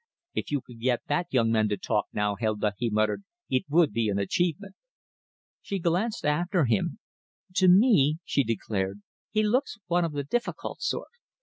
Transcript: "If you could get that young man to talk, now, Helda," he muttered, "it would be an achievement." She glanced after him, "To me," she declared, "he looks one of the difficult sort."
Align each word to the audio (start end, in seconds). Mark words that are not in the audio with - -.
"If 0.33 0.49
you 0.49 0.61
could 0.61 0.79
get 0.79 1.03
that 1.09 1.27
young 1.29 1.51
man 1.51 1.69
to 1.69 1.77
talk, 1.77 2.07
now, 2.11 2.35
Helda," 2.35 2.73
he 2.79 2.89
muttered, 2.89 3.23
"it 3.51 3.65
would 3.69 3.93
be 3.93 4.09
an 4.09 4.17
achievement." 4.17 4.73
She 5.61 5.77
glanced 5.77 6.25
after 6.25 6.65
him, 6.65 6.97
"To 7.57 7.67
me," 7.67 8.17
she 8.25 8.43
declared, 8.43 9.03
"he 9.29 9.43
looks 9.43 9.77
one 9.85 10.03
of 10.03 10.13
the 10.13 10.23
difficult 10.23 10.81
sort." 10.81 11.09